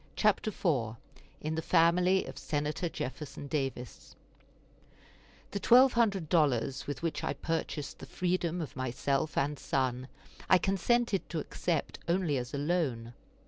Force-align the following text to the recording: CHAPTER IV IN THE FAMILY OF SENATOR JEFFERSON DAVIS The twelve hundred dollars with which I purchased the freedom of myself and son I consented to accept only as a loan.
CHAPTER 0.15 0.49
IV 0.49 0.95
IN 1.41 1.53
THE 1.53 1.61
FAMILY 1.61 2.25
OF 2.25 2.35
SENATOR 2.35 2.89
JEFFERSON 2.89 3.45
DAVIS 3.45 4.15
The 5.51 5.59
twelve 5.59 5.93
hundred 5.93 6.27
dollars 6.27 6.87
with 6.87 7.03
which 7.03 7.23
I 7.23 7.33
purchased 7.33 7.99
the 7.99 8.07
freedom 8.07 8.61
of 8.61 8.75
myself 8.75 9.37
and 9.37 9.59
son 9.59 10.07
I 10.49 10.57
consented 10.57 11.29
to 11.29 11.37
accept 11.37 11.99
only 12.07 12.37
as 12.37 12.51
a 12.51 12.57
loan. 12.57 13.13